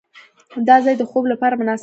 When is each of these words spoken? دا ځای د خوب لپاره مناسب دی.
دا 0.67 0.75
ځای 0.85 0.95
د 0.97 1.03
خوب 1.09 1.23
لپاره 1.31 1.53
مناسب 1.59 1.75
دی. 1.75 1.79